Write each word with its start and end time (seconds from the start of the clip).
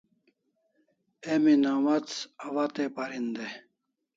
Emi 1.31 1.53
nawats 1.63 2.13
awatai 2.45 2.87
parin 2.95 3.27
dai 3.35 3.53